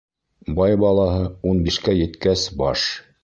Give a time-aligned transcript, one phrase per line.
[0.59, 2.89] Бай балаһы ун бишкә еткәс баш